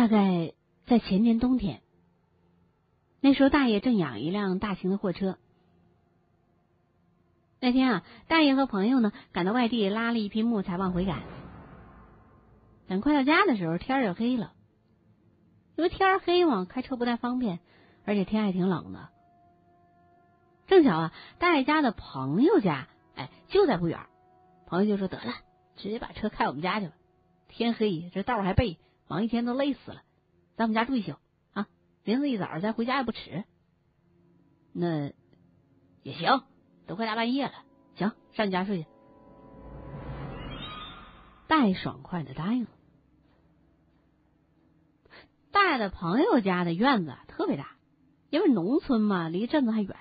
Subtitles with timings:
[0.00, 0.54] 大概
[0.86, 1.82] 在前年冬天，
[3.20, 5.36] 那时候大爷正养一辆大型的货车。
[7.60, 11.20] 那天啊，大爷和朋友呢赶到外地，拉了一批木材往回赶。
[12.88, 14.54] 等快到家的时候，天就黑了。
[15.76, 17.60] 因为天黑嘛，开车不太方便，
[18.06, 19.10] 而且天还挺冷的。
[20.66, 24.00] 正巧啊，大爷家的朋友家，哎，就在不远。
[24.64, 25.34] 朋友就说：“得了，
[25.76, 26.94] 直接把车开我们家去吧。
[27.48, 28.78] 天黑，这道还背，
[29.10, 30.02] 忙一天都累死了，
[30.54, 31.16] 在我们家住一宿
[31.52, 31.66] 啊。
[32.04, 33.42] 明天一早再回家也不迟。”
[34.72, 35.10] 那
[36.04, 36.44] 也行，
[36.86, 37.52] 都快大半夜了，
[37.96, 38.88] 行，上你家睡去。
[41.48, 42.70] 大爷爽快的答应了。
[45.50, 47.74] 大爷的朋友家的院子特别大，
[48.30, 49.96] 因为农村嘛，离镇子还远，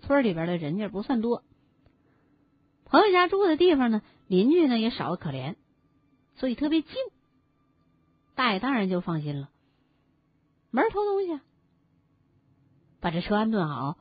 [0.00, 1.44] 村里边的人家不算多。
[2.84, 5.54] 朋友家住的地方呢，邻居呢也少的可怜，
[6.34, 6.92] 所以特别静。
[8.34, 9.50] 大爷当然就放心了，
[10.70, 11.40] 没人偷东西，
[13.00, 13.98] 把这车安顿好，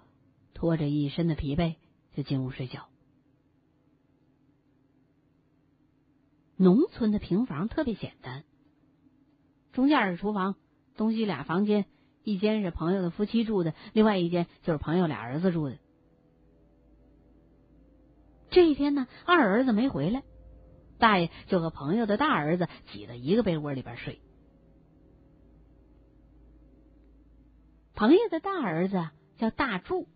[0.53, 1.75] 拖着一身的疲惫
[2.15, 2.87] 就进屋睡觉。
[6.55, 8.43] 农村的平房特别简单，
[9.71, 10.55] 中间是厨房。
[10.95, 11.85] 东西俩房间，
[12.23, 15.79] 一间是朋友的夫妻住的，另外一间就是朋友俩儿子住的。
[18.51, 20.21] 这一天呢，二儿子没回来，
[21.03, 24.21] 大爷就和朋友的大儿子挤在一个被窝里边睡。
[27.93, 30.07] 朋友的大儿子叫大柱，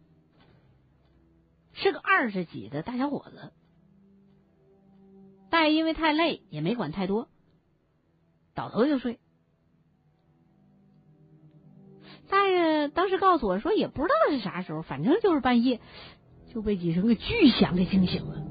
[1.73, 3.51] 是个二十几的大小伙子。
[5.49, 7.27] 大爷因为太累，也没管太多，
[8.55, 9.19] 倒头就睡。
[12.29, 15.81] 大爷当时告诉我说，也不知道是啥时候，反正就是半夜
[16.53, 18.46] 就被几声个巨响给惊醒了。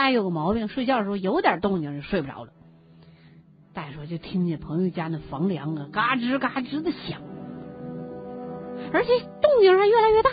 [0.00, 2.52] 大爷有个毛病，睡觉的时候有点动静就睡不着了。
[3.74, 7.20] 大爷说，就听见朋友家那房梁啊嘎吱嘎吱的响，
[8.94, 9.10] 而且
[9.42, 10.30] 动静还越来越大，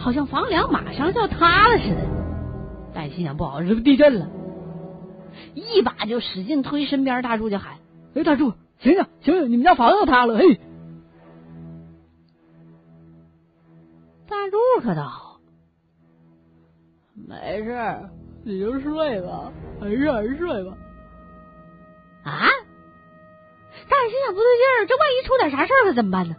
[0.00, 2.92] 好像房梁马上就要塌了似的。
[2.92, 4.28] 大爷心想，不好，是不是地震了？
[5.54, 7.76] 一把就使劲推身边大柱，就喊
[8.16, 9.52] ：“哎，大柱！”醒醒醒醒！
[9.52, 10.36] 你们家房子塌了！
[10.36, 10.56] 嘿，
[14.26, 15.38] 大柱可倒好，
[17.14, 18.08] 没事，
[18.44, 20.76] 你就睡吧，还是还是睡吧。
[22.24, 22.48] 啊！
[23.88, 26.36] 大爷心想不对劲儿，这万一出点啥事儿可怎么办呢？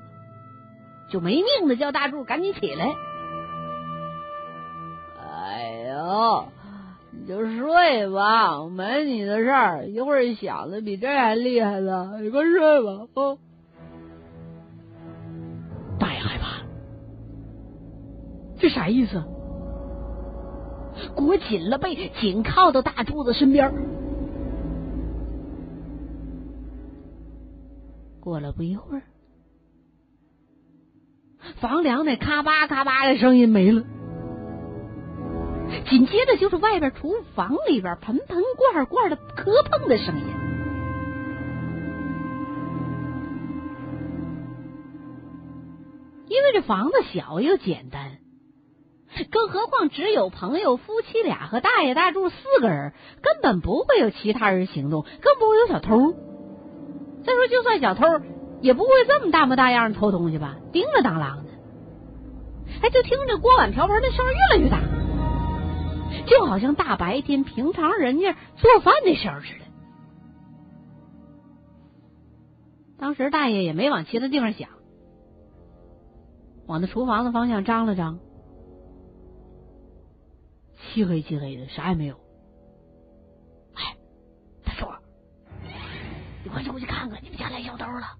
[1.10, 2.94] 就没命的叫大柱赶紧起来。
[5.22, 6.46] 哎呦！
[7.12, 9.86] 你就睡吧，没你的事儿。
[9.86, 13.08] 一会儿响的比这还厉害呢，你快睡吧。
[13.14, 13.38] 啊！
[16.00, 16.64] 大爷害怕，
[18.58, 19.24] 这啥意思？
[21.16, 23.74] 裹紧了背，紧靠到大柱子身边。
[28.20, 29.04] 过了不一会儿，
[31.60, 33.84] 房梁那咔吧咔吧的声音没了。
[35.90, 40.26] 紧接着就是外边厨房里边盆盆罐罐的磕碰的声音，
[46.28, 48.20] 因为这房子小又简单，
[49.32, 56.14] 更何况只有朋友夫妻俩和大爷大柱四个人，根本不会有其他人行动，更不会有小偷。
[57.24, 58.06] 再说，就算小偷，
[58.62, 60.58] 也不会这么大模大样偷东西吧？
[60.72, 61.50] 叮了当啷的，
[62.82, 64.80] 哎，就听着锅碗瓢盆的声越来越大。
[66.26, 69.66] 就好像大白天平常人家做饭的时候似的。
[73.00, 74.70] 当时大爷也没往其他地方想，
[76.68, 78.20] 往那厨房的方向张了张，
[80.94, 82.16] 漆黑漆黑的，啥也没有。
[83.74, 83.98] 哎，
[84.64, 84.86] 大叔，
[86.44, 88.16] 你快出去看看，你们家来小偷了！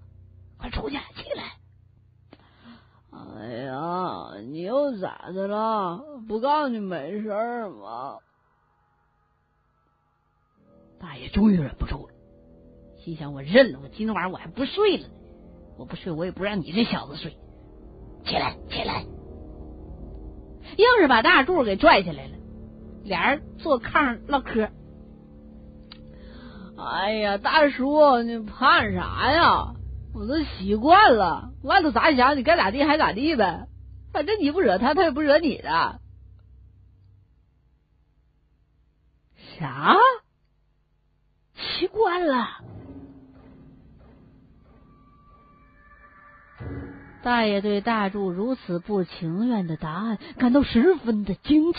[0.58, 1.56] 快出去，起来！
[3.12, 6.02] 哎呀，你又咋的了？
[6.26, 7.28] 不告诉你没事
[7.68, 8.18] 吗？
[10.98, 12.14] 大爷终于忍不住了，
[12.98, 15.14] 心想：我认了，我今天晚上我还不睡了呢。
[15.78, 17.38] 我不睡，我也不让你这小子睡。
[18.24, 19.04] 起来，起来！
[20.76, 22.38] 硬是把大柱给拽起来了。
[23.04, 24.70] 俩人坐炕上唠嗑。
[26.76, 29.74] 哎呀，大叔，你怕啥呀？
[30.14, 33.68] 我都习惯了，外头咋想，你该咋地还咋地呗。
[34.12, 36.00] 反正你不惹他，他也不惹你的。
[39.58, 39.96] 啥？
[41.54, 42.46] 习惯了？
[47.22, 51.78] 大爷对大柱如此不情愿的答案感到十分的惊奇。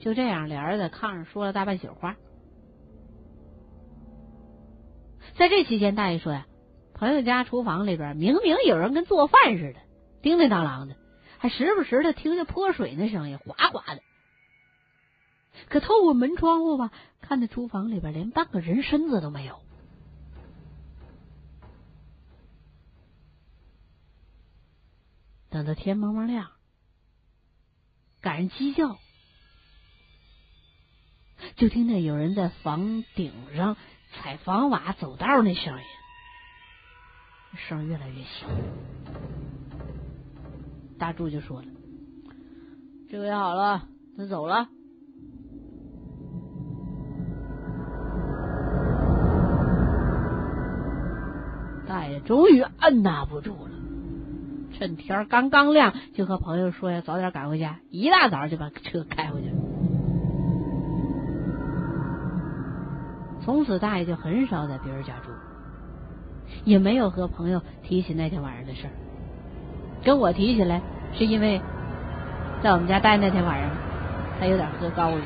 [0.00, 2.16] 就这样，俩人在炕上说了大半宿话。
[5.36, 6.46] 在这期间，大爷说呀，
[6.94, 9.80] 朋友家厨房里边明明有人跟做饭似的，
[10.22, 10.96] 叮叮当啷的，
[11.38, 14.02] 还时不时的听见泼水那声音，哗哗的。
[15.68, 19.60] 可透过门窗户吧，看那厨房里边连半个人身子都没有。
[25.50, 26.50] 等到天蒙蒙亮，
[28.20, 28.98] 赶上鸡叫，
[31.60, 33.76] 就听见有人在房顶上
[34.10, 35.82] 踩房瓦走道那声音，
[37.54, 38.46] 声越来越小。
[40.98, 41.68] 大柱就说了
[43.10, 43.82] ：“这回好了，
[44.16, 44.68] 他走了。”
[51.86, 53.72] 大爷终于按捺不住了。
[54.72, 59.59] 趁天刚刚亮，就和朋友说要早点赶回家，一大早就把车开回去了。
[63.44, 65.30] 从此，大爷就很少在别人家住，
[66.64, 68.92] 也没有和朋友提起那天晚上的事儿。
[70.04, 70.80] 跟我提起来，
[71.14, 71.60] 是因为
[72.62, 73.70] 在我们家待那天晚上，
[74.38, 75.20] 他有点喝高了。